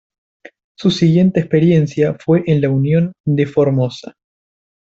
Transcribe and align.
Su 0.79 0.89
siguiente 0.89 1.39
experiencia 1.41 2.15
fue 2.15 2.43
en 2.47 2.61
La 2.61 2.71
Unión 2.71 3.11
de 3.23 3.45
Formosa. 3.45 4.15